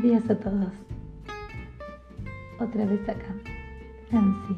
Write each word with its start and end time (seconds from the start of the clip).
Buenos 0.00 0.12
días 0.12 0.30
a 0.30 0.40
todos. 0.40 0.72
Otra 2.60 2.86
vez 2.86 3.08
acá, 3.08 3.34
Nancy, 4.12 4.56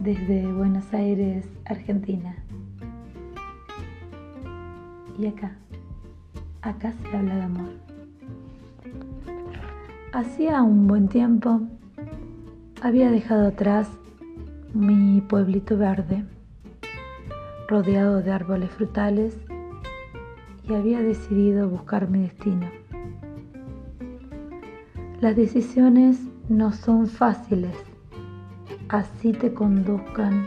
desde 0.00 0.52
Buenos 0.52 0.92
Aires, 0.92 1.48
Argentina. 1.64 2.36
Y 5.18 5.26
acá, 5.26 5.56
acá 6.60 6.92
se 6.92 7.16
habla 7.16 7.36
de 7.36 7.42
amor. 7.42 7.70
Hacía 10.12 10.62
un 10.62 10.86
buen 10.86 11.08
tiempo 11.08 11.62
había 12.82 13.10
dejado 13.10 13.48
atrás 13.48 13.88
mi 14.74 15.22
pueblito 15.22 15.78
verde, 15.78 16.26
rodeado 17.68 18.20
de 18.20 18.32
árboles 18.32 18.70
frutales, 18.72 19.34
y 20.68 20.74
había 20.74 21.00
decidido 21.00 21.70
buscar 21.70 22.10
mi 22.10 22.20
destino. 22.24 22.81
Las 25.22 25.36
decisiones 25.36 26.18
no 26.48 26.72
son 26.72 27.06
fáciles, 27.06 27.76
así 28.88 29.30
te 29.30 29.54
conduzcan 29.54 30.44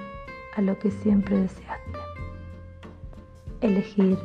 a 0.57 0.61
lo 0.61 0.77
que 0.79 0.91
siempre 0.91 1.38
deseaste. 1.38 1.99
Elegir, 3.61 4.17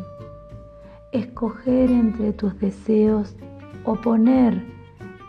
escoger 1.13 1.93
entre 1.93 2.33
tus 2.33 2.59
deseos 2.59 3.37
o 3.85 3.95
poner 3.95 4.61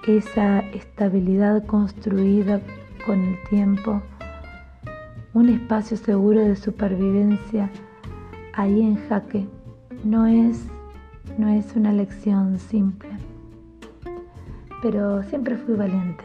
esa 0.07 0.61
estabilidad 0.71 1.67
construida 1.67 2.59
con 3.05 3.19
el 3.19 3.35
tiempo, 3.47 4.01
un 5.35 5.49
espacio 5.49 5.97
seguro 5.97 6.39
de 6.39 6.55
supervivencia 6.55 7.69
ahí 8.55 8.81
en 8.81 8.95
jaque, 9.07 9.47
no 10.03 10.25
es, 10.25 10.65
no 11.37 11.47
es 11.47 11.75
una 11.75 11.93
lección 11.93 12.57
simple 12.57 13.20
pero 14.81 15.21
siempre 15.23 15.55
fui 15.55 15.75
valiente. 15.75 16.23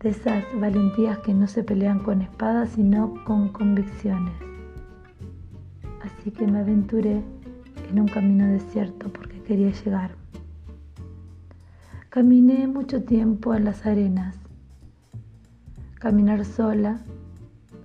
De 0.00 0.10
esas 0.10 0.44
valentías 0.58 1.18
que 1.18 1.34
no 1.34 1.46
se 1.46 1.62
pelean 1.62 1.98
con 1.98 2.22
espadas, 2.22 2.70
sino 2.70 3.14
con 3.24 3.50
convicciones. 3.50 4.32
Así 6.02 6.30
que 6.30 6.46
me 6.46 6.60
aventuré 6.60 7.22
en 7.90 8.00
un 8.00 8.08
camino 8.08 8.46
desierto 8.46 9.12
porque 9.12 9.42
quería 9.42 9.70
llegar. 9.70 10.12
Caminé 12.08 12.66
mucho 12.66 13.04
tiempo 13.04 13.54
en 13.54 13.66
las 13.66 13.84
arenas. 13.84 14.36
Caminar 15.96 16.46
sola, 16.46 17.02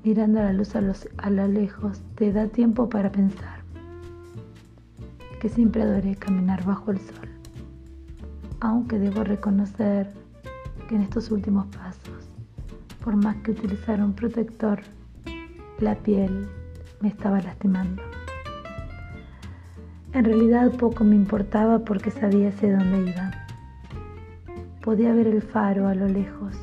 mirando 0.06 0.40
la 0.40 0.54
luz 0.54 0.74
a, 0.76 0.82
los, 0.82 1.10
a 1.18 1.30
lo 1.30 1.48
lejos, 1.50 2.02
te 2.16 2.32
da 2.32 2.48
tiempo 2.48 2.88
para 2.88 3.12
pensar. 3.12 3.60
Que 5.42 5.50
siempre 5.50 5.82
adoré 5.82 6.16
caminar 6.16 6.64
bajo 6.64 6.92
el 6.92 7.00
sol 7.00 7.35
aunque 8.66 8.98
debo 8.98 9.24
reconocer 9.24 10.12
que 10.88 10.96
en 10.96 11.02
estos 11.02 11.30
últimos 11.30 11.68
pasos, 11.68 12.30
por 13.04 13.16
más 13.16 13.36
que 13.38 13.52
utilizara 13.52 14.04
un 14.04 14.14
protector, 14.14 14.80
la 15.80 15.96
piel 15.96 16.48
me 17.00 17.10
estaba 17.10 17.40
lastimando. 17.42 18.02
En 20.14 20.26
realidad 20.26 20.72
poco 20.72 21.04
me 21.04 21.16
importaba 21.16 21.80
porque 21.80 22.10
sabía 22.10 22.50
hacia 22.50 22.78
dónde 22.78 23.12
iba. 23.12 23.32
Podía 24.84 25.14
ver 25.14 25.28
el 25.28 25.42
faro 25.42 25.88
a 25.88 25.94
lo 25.94 26.08
lejos, 26.08 26.56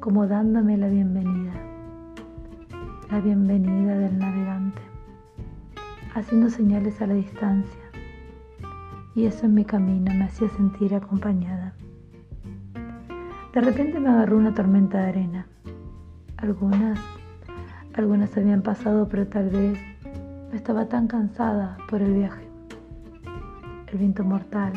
como 0.00 0.26
dándome 0.26 0.78
la 0.78 0.88
bienvenida, 0.88 1.52
la 3.10 3.20
bienvenida 3.20 3.98
del 3.98 4.18
navegante, 4.18 4.80
haciendo 6.14 6.48
señales 6.48 7.02
a 7.02 7.06
la 7.06 7.14
distancia 7.14 7.81
y 9.14 9.26
eso 9.26 9.46
en 9.46 9.54
mi 9.54 9.64
camino 9.64 10.12
me 10.14 10.24
hacía 10.24 10.48
sentir 10.50 10.94
acompañada. 10.94 11.74
De 13.52 13.60
repente 13.60 14.00
me 14.00 14.08
agarró 14.08 14.38
una 14.38 14.54
tormenta 14.54 14.98
de 14.98 15.08
arena. 15.08 15.46
Algunas, 16.38 16.98
algunas 17.94 18.34
habían 18.36 18.62
pasado, 18.62 19.08
pero 19.08 19.26
tal 19.26 19.50
vez 19.50 19.78
estaba 20.52 20.86
tan 20.88 21.06
cansada 21.06 21.76
por 21.88 22.00
el 22.00 22.14
viaje. 22.14 22.48
El 23.88 23.98
viento 23.98 24.24
mortal 24.24 24.72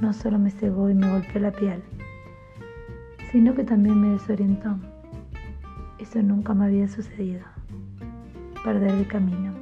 no 0.00 0.12
solo 0.12 0.38
me 0.38 0.50
cegó 0.50 0.88
y 0.88 0.94
me 0.94 1.10
golpeó 1.10 1.40
la 1.40 1.52
piel, 1.52 1.82
sino 3.30 3.54
que 3.54 3.64
también 3.64 4.00
me 4.00 4.08
desorientó. 4.10 4.76
Eso 5.98 6.22
nunca 6.22 6.54
me 6.54 6.64
había 6.64 6.88
sucedido. 6.88 7.42
Perder 8.64 8.94
el 8.94 9.06
camino. 9.06 9.52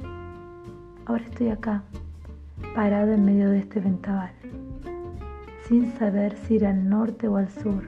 Ahora 1.05 1.23
estoy 1.25 1.49
acá, 1.49 1.83
parado 2.75 3.13
en 3.13 3.23
medio 3.23 3.49
de 3.49 3.59
este 3.59 3.79
ventabal, 3.79 4.31
sin 5.67 5.91
saber 5.93 6.35
si 6.35 6.55
ir 6.55 6.65
al 6.65 6.89
norte 6.89 7.27
o 7.27 7.37
al 7.37 7.49
sur, 7.49 7.83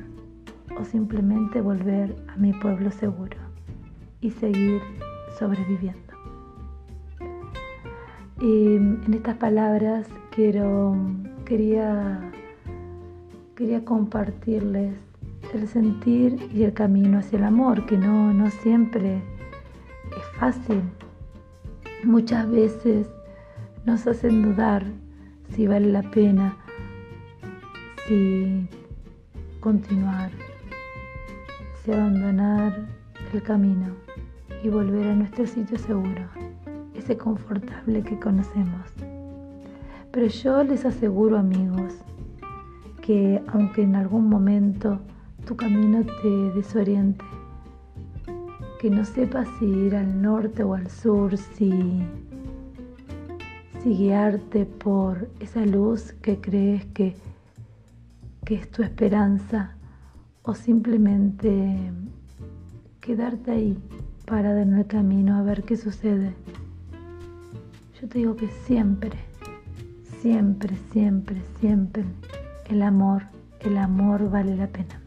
o 0.79 0.83
simplemente 0.83 1.61
volver 1.61 2.15
a 2.27 2.35
mi 2.37 2.53
pueblo 2.53 2.91
seguro 2.91 3.37
y 4.21 4.31
seguir 4.31 4.81
sobreviviendo. 5.39 6.01
Y 8.41 8.75
en 8.75 9.13
estas 9.13 9.37
palabras 9.37 10.07
quiero, 10.29 10.95
quería, 11.45 12.19
quería 13.55 13.83
compartirles 13.85 14.93
el 15.53 15.67
sentir 15.67 16.49
y 16.53 16.63
el 16.63 16.73
camino 16.73 17.19
hacia 17.19 17.37
el 17.37 17.45
amor, 17.45 17.85
que 17.85 17.97
no, 17.97 18.33
no 18.33 18.49
siempre 18.49 19.15
es 19.15 20.39
fácil. 20.39 20.81
Muchas 22.03 22.49
veces 22.51 23.07
nos 23.85 24.07
hacen 24.07 24.41
dudar 24.41 24.83
si 25.49 25.67
vale 25.67 25.91
la 25.91 26.01
pena, 26.01 26.57
si 28.07 28.67
continuar, 29.59 30.31
si 31.83 31.91
abandonar 31.91 32.87
el 33.33 33.43
camino 33.43 33.93
y 34.63 34.69
volver 34.69 35.07
a 35.07 35.15
nuestro 35.15 35.45
sitio 35.45 35.77
seguro, 35.77 36.27
ese 36.95 37.15
confortable 37.15 38.01
que 38.01 38.19
conocemos. 38.19 38.91
Pero 40.11 40.27
yo 40.27 40.63
les 40.63 40.85
aseguro 40.85 41.37
amigos 41.37 41.93
que 43.01 43.41
aunque 43.47 43.83
en 43.83 43.95
algún 43.95 44.29
momento 44.29 44.99
tu 45.45 45.55
camino 45.55 46.03
te 46.23 46.29
desoriente, 46.55 47.23
que 48.81 48.89
no 48.89 49.05
sepas 49.05 49.47
si 49.59 49.65
ir 49.65 49.95
al 49.95 50.21
norte 50.21 50.63
o 50.63 50.73
al 50.73 50.89
sur, 50.89 51.37
si 51.37 52.03
guiarte 53.85 54.65
por 54.65 55.29
esa 55.39 55.65
luz 55.65 56.13
que 56.21 56.41
crees 56.41 56.85
que, 56.85 57.15
que 58.43 58.55
es 58.55 58.71
tu 58.71 58.81
esperanza 58.81 59.75
o 60.41 60.55
simplemente 60.55 61.91
quedarte 62.99 63.51
ahí 63.51 63.77
parada 64.25 64.63
en 64.63 64.73
el 64.73 64.87
camino 64.87 65.37
a 65.37 65.43
ver 65.43 65.63
qué 65.63 65.77
sucede. 65.77 66.33
Yo 68.01 68.07
te 68.09 68.17
digo 68.17 68.35
que 68.35 68.49
siempre, 68.65 69.11
siempre, 70.21 70.75
siempre, 70.91 71.41
siempre 71.59 72.03
el 72.69 72.81
amor, 72.81 73.23
el 73.59 73.77
amor 73.77 74.29
vale 74.31 74.55
la 74.55 74.67
pena. 74.67 74.99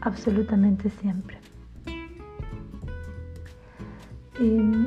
Absolutamente 0.00 0.88
siempre. 0.88 1.38
Y 4.40 4.86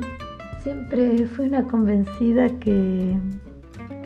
Siempre 0.62 1.26
fui 1.26 1.46
una 1.46 1.64
convencida 1.64 2.48
que, 2.60 3.18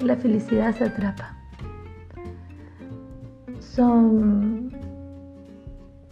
la 0.00 0.17
felicidad 0.17 0.75
se 0.75 0.84
atrapa. 0.84 1.37
Son, 3.61 4.71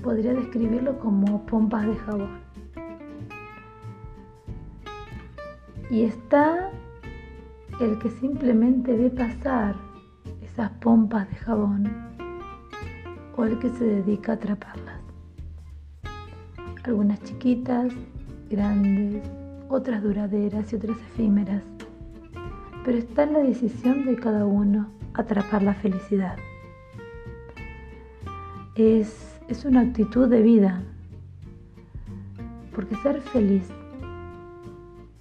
podría 0.03 0.34
describirlo 0.34 0.99
como 0.99 1.47
pompas 1.47 1.87
de 1.87 1.97
jabón. 1.97 2.38
Y 5.91 6.03
está 6.03 6.71
el 7.80 7.98
que 7.98 8.10
simplemente 8.10 8.95
ve 8.95 9.09
pasar 9.09 9.77
esas 10.42 10.71
pompas 10.72 11.27
de 11.30 11.36
jabón 11.36 11.91
o 13.34 13.45
el 13.45 13.59
que 13.60 13.71
se 13.71 13.84
dedica 13.84 14.33
a 14.33 14.34
atraparlas. 14.34 15.01
Algunas 16.84 17.22
chiquitas, 17.22 17.95
grandes, 18.51 19.22
otras 19.74 20.03
duraderas 20.03 20.72
y 20.72 20.76
otras 20.76 20.97
efímeras, 20.98 21.65
pero 22.84 22.97
está 22.97 23.24
en 23.24 23.32
la 23.32 23.41
decisión 23.41 24.06
de 24.06 24.15
cada 24.15 24.47
uno 24.47 24.88
atrapar 25.15 25.62
la 25.62 25.74
felicidad. 25.74 26.36
Es, 28.76 29.41
es 29.48 29.65
una 29.65 29.80
actitud 29.80 30.28
de 30.28 30.42
vida, 30.42 30.82
porque 32.74 32.94
ser 32.97 33.21
feliz 33.21 33.68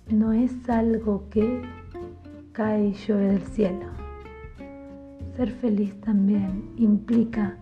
no 0.09 0.33
es 0.33 0.69
algo 0.69 1.27
que 1.31 1.63
cae 2.51 2.89
y 2.89 2.93
llueve 2.93 3.33
del 3.33 3.43
cielo. 3.43 3.87
Ser 5.35 5.49
feliz 5.49 5.99
también 6.01 6.69
implica 6.77 7.57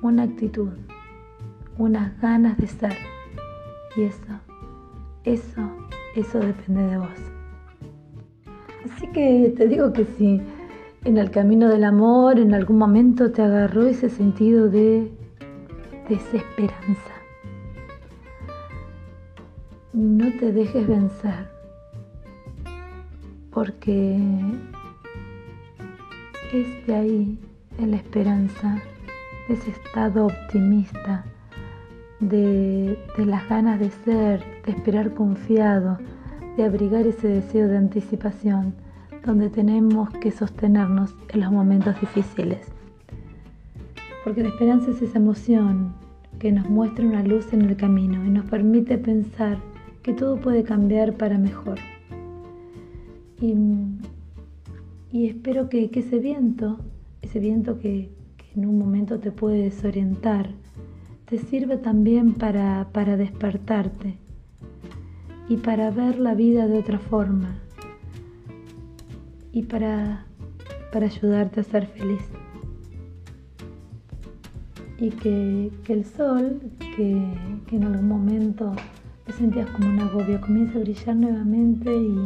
una 0.00 0.22
actitud, 0.22 0.70
unas 1.76 2.18
ganas 2.18 2.56
de 2.56 2.66
ser. 2.66 2.96
Y 3.96 4.02
eso, 4.02 4.40
eso 5.24 5.60
eso 6.14 6.38
depende 6.38 6.82
de 6.82 6.98
vos. 6.98 7.32
Así 8.84 9.06
que 9.08 9.52
te 9.56 9.66
digo 9.66 9.92
que 9.92 10.04
si, 10.04 10.40
en 11.04 11.18
el 11.18 11.30
camino 11.30 11.68
del 11.68 11.84
amor 11.84 12.38
en 12.38 12.54
algún 12.54 12.78
momento 12.78 13.30
te 13.32 13.42
agarró 13.42 13.86
ese 13.86 14.08
sentido 14.08 14.68
de 14.68 15.10
desesperanza. 16.08 17.12
No 19.92 20.30
te 20.38 20.52
dejes 20.52 20.86
vencer, 20.86 21.48
porque 23.52 24.18
es 26.52 26.86
de 26.86 26.94
ahí, 26.94 27.38
en 27.78 27.90
la 27.92 27.96
esperanza, 27.96 28.82
ese 29.48 29.70
estado 29.70 30.26
optimista, 30.26 31.24
de, 32.28 32.98
las 33.18 33.48
ganas 33.48 33.78
de 33.80 33.90
ser, 33.90 34.42
de 34.64 34.72
esperar 34.72 35.14
confiado, 35.14 35.98
de 36.56 36.64
abrigar 36.64 37.06
ese 37.06 37.28
deseo 37.28 37.68
de 37.68 37.76
anticipación, 37.76 38.74
donde 39.24 39.48
tenemos 39.48 40.10
que 40.10 40.30
sostenernos 40.30 41.14
en 41.28 41.40
los 41.40 41.50
momentos 41.50 42.00
difíciles. 42.00 42.60
Porque 44.22 44.42
la 44.42 44.48
esperanza 44.48 44.90
es 44.90 45.02
esa 45.02 45.18
emoción 45.18 45.94
que 46.38 46.52
nos 46.52 46.68
muestra 46.68 47.06
una 47.06 47.22
luz 47.22 47.52
en 47.52 47.62
el 47.62 47.76
camino 47.76 48.24
y 48.24 48.30
nos 48.30 48.44
permite 48.46 48.98
pensar 48.98 49.58
que 50.02 50.12
todo 50.12 50.40
puede 50.40 50.62
cambiar 50.62 51.14
para 51.14 51.38
mejor. 51.38 51.78
Y, 53.40 55.26
espero 55.26 55.68
que, 55.68 55.90
ese 55.92 56.18
viento, 56.18 56.78
ese 57.22 57.38
viento 57.38 57.78
que, 57.78 58.10
en 58.56 58.66
un 58.66 58.78
momento 58.78 59.18
te 59.18 59.32
puede 59.32 59.62
desorientar, 59.62 60.50
te 61.26 61.38
sirva 61.38 61.78
también 61.78 62.34
para, 62.34 62.88
para 62.92 63.16
despertarte 63.16 64.18
y 65.48 65.56
para 65.56 65.90
ver 65.90 66.18
la 66.18 66.34
vida 66.34 66.66
de 66.66 66.78
otra 66.78 66.98
forma 66.98 67.56
y 69.52 69.62
para, 69.62 70.26
para 70.92 71.06
ayudarte 71.06 71.60
a 71.60 71.62
ser 71.62 71.86
feliz. 71.86 72.22
Y 74.98 75.10
que, 75.10 75.70
el 75.88 76.04
sol, 76.04 76.60
que, 76.78 77.26
que, 77.66 77.76
en 77.76 77.84
algún 77.84 78.08
momento 78.08 78.72
te 79.24 79.32
sentías 79.32 79.68
como 79.70 79.88
un 79.88 80.00
agobio, 80.00 80.40
comience 80.40 80.76
a 80.76 80.80
brillar 80.80 81.16
nuevamente 81.16 81.94
y, 81.94 82.16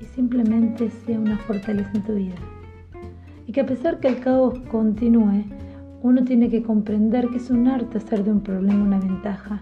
y 0.00 0.04
simplemente 0.14 0.90
sea 0.90 1.18
una 1.18 1.38
fortaleza 1.38 1.90
en 1.94 2.02
tu 2.02 2.14
vida. 2.14 2.34
Y 3.46 3.52
que 3.52 3.60
a 3.60 3.66
pesar 3.66 4.00
que 4.00 4.08
el 4.08 4.20
caos 4.20 4.58
continúe, 4.70 5.44
uno 6.06 6.22
tiene 6.22 6.48
que 6.48 6.62
comprender 6.62 7.26
que 7.30 7.38
es 7.38 7.50
un 7.50 7.66
arte 7.66 7.98
hacer 7.98 8.22
de 8.22 8.30
un 8.30 8.40
problema 8.40 8.84
una 8.84 9.00
ventaja 9.00 9.60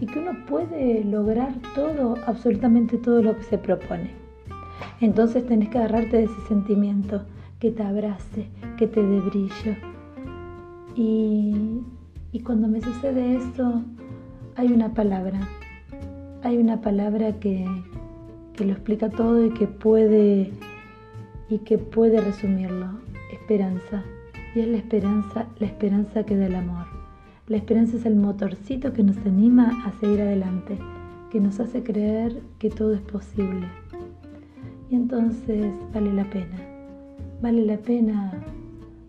y 0.00 0.06
que 0.06 0.18
uno 0.18 0.32
puede 0.48 1.04
lograr 1.04 1.54
todo, 1.76 2.16
absolutamente 2.26 2.98
todo 2.98 3.22
lo 3.22 3.36
que 3.36 3.44
se 3.44 3.58
propone. 3.58 4.10
Entonces 5.00 5.46
tenés 5.46 5.68
que 5.68 5.78
agarrarte 5.78 6.16
de 6.16 6.24
ese 6.24 6.40
sentimiento 6.48 7.22
que 7.60 7.70
te 7.70 7.84
abrace, 7.84 8.48
que 8.76 8.88
te 8.88 9.00
dé 9.00 9.20
brillo. 9.20 9.76
Y, 10.96 11.80
y 12.32 12.40
cuando 12.40 12.66
me 12.66 12.80
sucede 12.80 13.36
eso, 13.36 13.84
hay 14.56 14.72
una 14.72 14.94
palabra, 14.94 15.46
hay 16.42 16.58
una 16.58 16.80
palabra 16.80 17.38
que, 17.38 17.64
que 18.54 18.64
lo 18.64 18.72
explica 18.72 19.10
todo 19.10 19.44
y 19.44 19.50
que 19.50 19.68
puede 19.68 20.50
y 21.48 21.58
que 21.58 21.78
puede 21.78 22.20
resumirlo, 22.20 22.88
esperanza. 23.30 24.02
Y 24.54 24.60
es 24.60 24.68
la 24.68 24.76
esperanza, 24.76 25.46
la 25.58 25.66
esperanza 25.66 26.24
que 26.24 26.36
da 26.36 26.46
el 26.46 26.54
amor. 26.54 26.86
La 27.46 27.56
esperanza 27.56 27.96
es 27.96 28.06
el 28.06 28.16
motorcito 28.16 28.92
que 28.92 29.02
nos 29.02 29.18
anima 29.18 29.84
a 29.84 29.92
seguir 30.00 30.20
adelante, 30.22 30.78
que 31.30 31.40
nos 31.40 31.60
hace 31.60 31.82
creer 31.82 32.40
que 32.58 32.70
todo 32.70 32.94
es 32.94 33.00
posible. 33.00 33.68
Y 34.90 34.94
entonces 34.94 35.74
vale 35.92 36.12
la 36.12 36.24
pena, 36.24 36.56
vale 37.42 37.66
la 37.66 37.76
pena, 37.76 38.32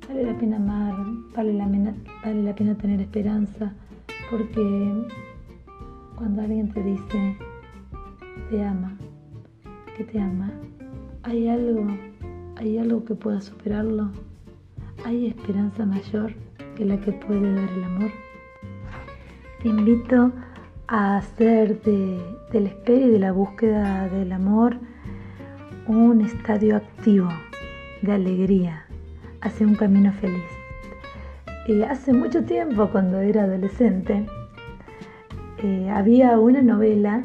vale 0.08 0.24
la 0.24 0.38
pena 0.38 0.58
amar, 0.58 0.96
vale 1.36 1.54
la, 1.54 1.68
vale 2.24 2.44
la 2.44 2.56
pena 2.56 2.76
tener 2.76 3.00
esperanza, 3.02 3.74
porque 4.32 5.06
cuando 6.16 6.42
alguien 6.42 6.72
te 6.74 6.82
dice, 6.82 7.38
te 8.50 8.64
ama, 8.64 8.98
que 9.96 10.04
te 10.04 10.20
ama, 10.20 10.52
hay 11.24 11.48
algo, 11.48 11.86
hay 12.56 12.78
algo 12.78 13.06
que 13.06 13.16
pueda 13.16 13.42
superarlo, 13.42 14.10
hay 15.04 15.35
esperanza 15.46 15.86
mayor 15.86 16.34
que 16.76 16.86
la 16.86 17.00
que 17.02 17.12
puede 17.12 17.54
dar 17.54 17.70
el 17.70 17.84
amor. 17.84 18.10
Te 19.62 19.70
invito 19.70 20.32
a 20.88 21.18
hacer 21.18 21.84
de, 21.84 22.20
del 22.52 22.66
espera 22.66 23.06
y 23.06 23.10
de 23.12 23.20
la 23.20 23.32
búsqueda 23.32 24.10
del 24.10 24.32
amor 24.32 24.76
un 25.86 26.22
estadio 26.22 26.78
activo 26.78 27.30
de 28.02 28.14
alegría 28.14 28.88
hacia 29.42 29.68
un 29.68 29.76
camino 29.76 30.12
feliz. 30.14 30.50
Y 31.68 31.84
hace 31.84 32.12
mucho 32.12 32.44
tiempo, 32.44 32.90
cuando 32.92 33.20
era 33.20 33.44
adolescente, 33.44 34.26
eh, 35.60 35.92
había 35.92 36.40
una 36.40 36.64
novela, 36.64 37.24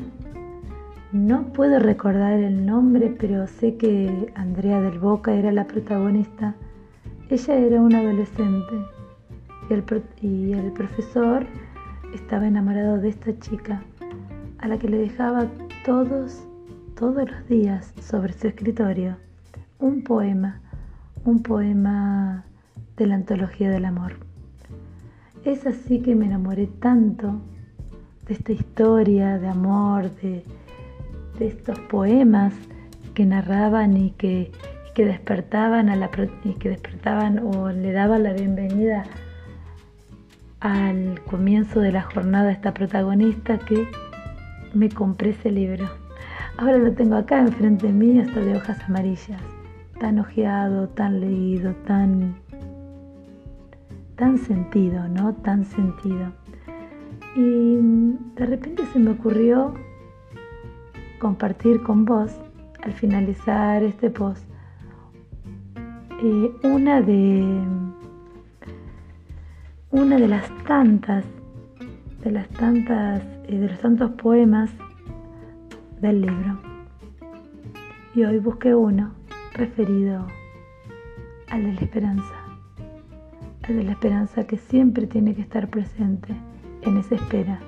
no 1.12 1.54
puedo 1.54 1.78
recordar 1.78 2.34
el 2.34 2.66
nombre, 2.66 3.16
pero 3.18 3.46
sé 3.46 3.76
que 3.78 4.30
Andrea 4.34 4.82
del 4.82 4.98
Boca 4.98 5.32
era 5.32 5.52
la 5.52 5.66
protagonista. 5.66 6.54
Ella 7.30 7.54
era 7.54 7.80
una 7.80 8.00
adolescente 8.00 8.74
y 10.20 10.52
el, 10.52 10.72
profesor 10.72 11.46
estaba 12.12 12.48
enamorado 12.48 12.98
de 12.98 13.08
esta 13.08 13.38
chica, 13.38 13.80
a 14.58 14.66
la 14.66 14.76
que 14.76 14.88
le 14.88 14.98
dejaba 14.98 15.46
todos, 15.84 16.42
todos 16.98 17.30
los 17.30 17.48
días 17.48 17.94
sobre 18.00 18.32
su 18.32 18.48
escritorio 18.48 19.16
un 19.78 20.02
poema, 20.02 20.60
un 21.24 21.40
poema 21.40 22.44
de 22.96 23.06
la 23.06 23.14
antología 23.14 23.70
del 23.70 23.84
amor. 23.84 24.14
Es 25.44 25.66
así 25.66 26.00
que 26.00 26.16
me 26.16 26.26
enamoré 26.26 26.66
tanto 26.66 27.40
de 28.26 28.34
esta 28.34 28.50
historia 28.50 29.38
de 29.38 29.46
amor, 29.46 30.10
de, 30.16 30.44
estos 31.38 31.78
poemas 31.78 32.52
que 33.14 33.24
narraban 33.24 33.96
y 33.96 34.10
que, 34.10 34.52
que 34.94 35.04
despertaban 35.04 35.88
a 35.88 35.96
la 35.96 36.10
que 36.10 36.68
despertaban 36.68 37.38
o 37.38 37.70
le 37.70 37.92
daban 37.92 38.22
la 38.22 38.32
bienvenida 38.32 39.04
al 40.60 41.20
comienzo 41.22 41.80
de 41.80 41.92
la 41.92 42.02
jornada 42.02 42.52
esta 42.52 42.74
protagonista 42.74 43.58
que 43.58 43.88
me 44.74 44.88
compré 44.88 45.30
ese 45.30 45.50
libro. 45.50 45.88
Ahora 46.58 46.78
lo 46.78 46.92
tengo 46.92 47.16
acá 47.16 47.40
enfrente 47.40 47.86
de 47.86 47.92
mí, 47.92 48.18
está 48.18 48.40
de 48.40 48.56
hojas 48.56 48.78
amarillas, 48.84 49.40
tan 49.98 50.18
ojeado, 50.18 50.88
tan 50.88 51.20
leído, 51.20 51.74
tan 51.86 52.34
tan 54.16 54.36
sentido, 54.36 55.08
¿no? 55.08 55.32
Tan 55.32 55.64
sentido. 55.64 56.32
Y 57.34 57.78
de 58.36 58.46
repente 58.46 58.84
se 58.92 58.98
me 58.98 59.12
ocurrió 59.12 59.72
compartir 61.18 61.82
con 61.82 62.04
vos, 62.04 62.32
al 62.82 62.92
finalizar 62.92 63.82
este 63.82 64.10
post, 64.10 64.49
eh, 66.22 66.52
una 66.64 67.00
de 67.00 67.46
una 69.90 70.18
de 70.18 70.28
las 70.28 70.48
tantas, 70.64 71.24
de 72.22 72.30
las 72.30 72.46
tantas, 72.50 73.22
eh, 73.48 73.58
de 73.58 73.68
los 73.68 73.78
tantos 73.80 74.10
poemas 74.12 74.70
del 76.02 76.20
libro. 76.20 76.60
Y 78.14 78.24
hoy 78.24 78.38
busqué 78.38 78.74
uno 78.74 79.14
referido 79.54 80.26
al 81.48 81.64
de 81.64 81.72
la 81.72 81.80
esperanza, 81.80 82.34
al 83.62 83.76
de 83.76 83.84
la 83.84 83.92
esperanza 83.92 84.46
que 84.46 84.58
siempre 84.58 85.06
tiene 85.06 85.34
que 85.34 85.40
estar 85.40 85.68
presente 85.68 86.36
en 86.82 86.98
esa 86.98 87.14
espera, 87.14 87.60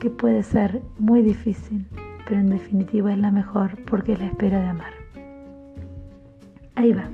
que 0.00 0.10
puede 0.10 0.42
ser 0.42 0.82
muy 0.98 1.22
difícil, 1.22 1.86
pero 2.28 2.40
en 2.40 2.50
definitiva 2.50 3.10
es 3.10 3.18
la 3.18 3.30
mejor 3.30 3.70
porque 3.86 4.12
es 4.12 4.18
la 4.18 4.26
espera 4.26 4.60
de 4.60 4.66
amar. 4.66 4.92
Ahí 6.74 6.92
va 6.92 7.08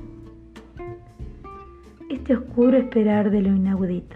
este 2.31 2.45
oscuro 2.45 2.77
esperar 2.77 3.29
de 3.29 3.41
lo 3.41 3.49
inaudito. 3.49 4.15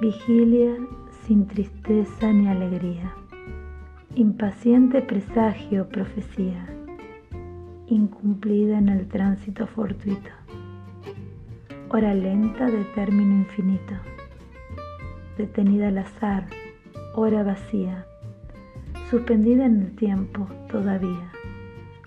Vigilia 0.00 0.74
sin 1.26 1.46
tristeza 1.46 2.32
ni 2.32 2.48
alegría. 2.48 3.12
Impaciente 4.14 5.02
presagio, 5.02 5.86
profecía. 5.90 6.66
Incumplida 7.88 8.78
en 8.78 8.88
el 8.88 9.06
tránsito 9.06 9.66
fortuito. 9.66 10.30
Hora 11.90 12.14
lenta 12.14 12.64
de 12.64 12.82
término 12.94 13.34
infinito. 13.36 13.94
Detenida 15.36 15.88
al 15.88 15.98
azar, 15.98 16.46
hora 17.14 17.42
vacía. 17.42 18.06
Suspendida 19.10 19.66
en 19.66 19.82
el 19.82 19.94
tiempo 19.94 20.48
todavía. 20.70 21.32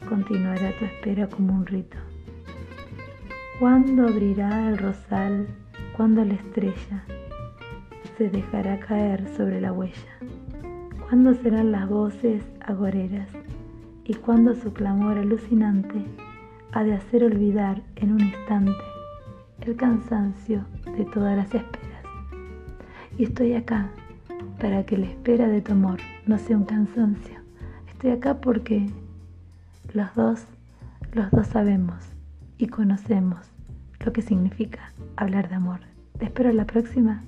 Continuará 0.10 0.72
tu 0.80 0.86
espera 0.86 1.28
como 1.28 1.54
un 1.54 1.68
rito. 1.68 1.98
¿Cuándo 3.62 4.08
abrirá 4.08 4.70
el 4.70 4.80
rosal? 4.80 5.46
¿Cuándo 5.96 6.26
la 6.26 6.34
estrella 6.34 7.06
se 8.18 8.28
dejará 8.28 8.80
caer 8.80 9.28
sobre 9.38 9.62
la 9.62 9.72
huella? 9.72 10.18
¿Cuándo 11.08 11.36
serán 11.36 11.72
las 11.72 11.88
voces 11.88 12.44
agoreras? 12.62 13.30
¿Y 14.04 14.16
cuándo 14.16 14.56
su 14.56 14.74
clamor 14.74 15.20
alucinante 15.20 16.04
ha 16.72 16.84
de 16.84 16.96
hacer 16.96 17.24
olvidar 17.24 17.84
en 17.98 18.14
un 18.14 18.22
instante 18.22 18.82
el 19.60 19.76
cansancio 19.76 20.66
de 20.98 21.06
todas 21.06 21.38
las 21.38 21.54
esperas. 21.54 22.04
Y 23.16 23.26
estoy 23.26 23.54
acá 23.54 23.92
para 24.60 24.88
que 24.88 24.98
la 24.98 25.06
espera 25.06 25.48
de 25.48 25.62
tu 25.62 25.74
amor 25.74 26.00
no 26.26 26.40
sea 26.40 26.58
un 26.58 26.66
cansancio. 26.66 27.38
Estoy 27.90 28.10
acá 28.10 28.42
porque 28.42 28.90
los 29.94 30.16
dos, 30.16 30.46
los 31.14 31.30
dos 31.30 31.46
sabemos 31.46 32.12
y 32.62 32.68
conocemos 32.68 33.48
lo 34.06 34.14
que 34.14 34.22
significa 34.22 34.94
hablar 35.16 35.50
de 35.50 35.56
amor. 35.56 35.80
Te 36.20 36.26
espero 36.26 36.54
la 36.54 36.66
próxima. 36.66 37.24